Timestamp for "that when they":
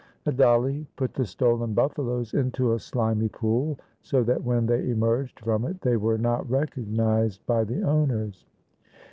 4.23-4.89